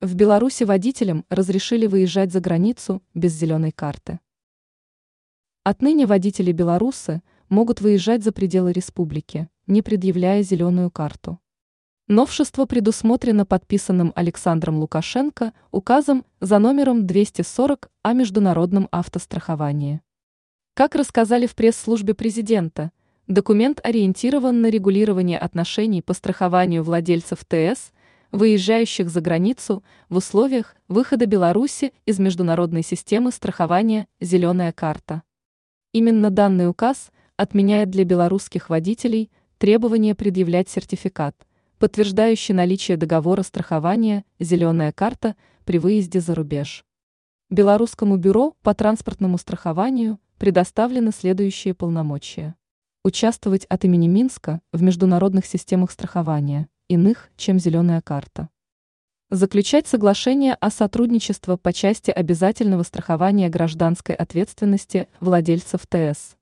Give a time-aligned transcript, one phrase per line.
[0.00, 4.20] В Беларуси водителям разрешили выезжать за границу без зеленой карты.
[5.64, 11.40] Отныне водители белорусы могут выезжать за пределы республики, не предъявляя зеленую карту.
[12.06, 20.00] Новшество предусмотрено подписанным Александром Лукашенко указом за номером 240 о международном автостраховании.
[20.74, 22.92] Как рассказали в пресс-службе президента,
[23.26, 27.90] документ ориентирован на регулирование отношений по страхованию владельцев ТС,
[28.32, 35.22] выезжающих за границу в условиях выхода Беларуси из международной системы страхования «Зеленая карта».
[35.92, 41.34] Именно данный указ отменяет для белорусских водителей требование предъявлять сертификат,
[41.78, 46.84] подтверждающий наличие договора страхования «Зеленая карта» при выезде за рубеж.
[47.50, 52.54] Белорусскому бюро по транспортному страхованию предоставлены следующие полномочия.
[53.04, 58.48] Участвовать от имени Минска в международных системах страхования, иных, чем «Зеленая карта».
[59.30, 66.37] Заключать соглашение о сотрудничестве по части обязательного страхования гражданской ответственности владельцев ТС.